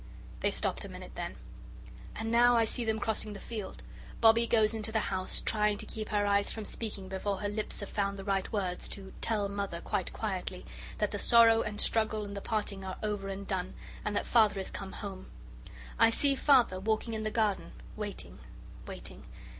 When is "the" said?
3.33-3.39, 4.91-5.11, 8.17-8.23, 11.11-11.19, 11.77-11.83, 12.35-12.41, 17.21-17.29